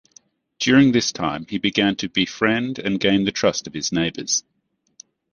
[0.57, 4.43] During this time he began to befriend and gain the trust of his neighbors.